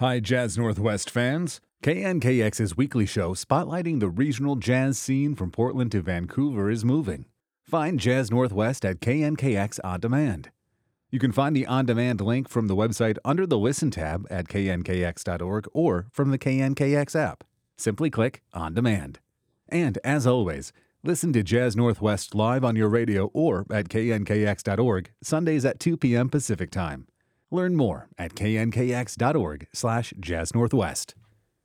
[0.00, 1.60] Hi, Jazz Northwest fans.
[1.82, 7.24] KNKX's weekly show spotlighting the regional jazz scene from Portland to Vancouver is moving.
[7.64, 10.52] Find Jazz Northwest at KNKX On Demand.
[11.10, 14.46] You can find the on demand link from the website under the Listen tab at
[14.46, 17.42] knkx.org or from the KNKX app.
[17.76, 19.18] Simply click On Demand.
[19.68, 20.72] And as always,
[21.02, 26.28] listen to Jazz Northwest live on your radio or at knkx.org Sundays at 2 p.m.
[26.28, 27.08] Pacific Time.
[27.50, 31.14] Learn more at knkx.org slash jazznorthwest.